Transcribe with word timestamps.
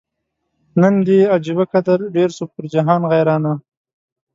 نن 0.81 0.93
دي 1.07 1.17
عجبه 1.33 1.65
قدر 1.73 1.99
ډېر 2.15 2.29
سو 2.37 2.43
پر 2.53 2.63
جهان 2.73 3.01
غیرانه 3.11 3.53